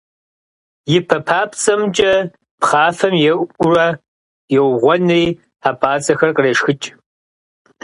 И 0.95 0.97
пэ 1.07 1.17
папцӀэмкӀэ 1.27 2.13
пхъафэм 2.59 3.15
еуӀуурэ, 3.31 3.87
еугъуэнри, 4.57 5.25
хьэпӀацӀэхэр 5.63 6.31
кърешхыкӏ. 6.35 6.87